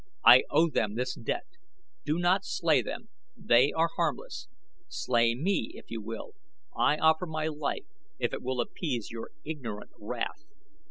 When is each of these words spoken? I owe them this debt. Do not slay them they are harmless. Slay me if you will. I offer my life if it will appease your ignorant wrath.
I 0.25 0.45
owe 0.49 0.67
them 0.67 0.95
this 0.95 1.13
debt. 1.13 1.45
Do 2.05 2.17
not 2.17 2.43
slay 2.43 2.81
them 2.81 3.09
they 3.37 3.71
are 3.71 3.89
harmless. 3.97 4.47
Slay 4.89 5.35
me 5.35 5.73
if 5.75 5.91
you 5.91 6.01
will. 6.01 6.33
I 6.75 6.97
offer 6.97 7.27
my 7.27 7.45
life 7.45 7.85
if 8.17 8.33
it 8.33 8.41
will 8.41 8.61
appease 8.61 9.11
your 9.11 9.29
ignorant 9.45 9.91
wrath. 9.99 10.43